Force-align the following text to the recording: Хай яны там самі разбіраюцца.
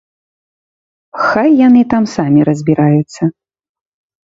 Хай 1.25 1.51
яны 1.67 1.81
там 1.95 2.03
самі 2.15 2.41
разбіраюцца. 2.51 3.23